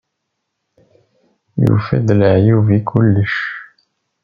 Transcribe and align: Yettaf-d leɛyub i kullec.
Yettaf-d 1.61 2.07
leɛyub 2.19 2.65
i 2.77 2.79
kullec. 2.89 3.35